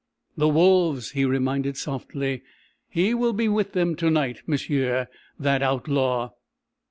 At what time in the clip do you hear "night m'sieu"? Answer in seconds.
4.09-5.05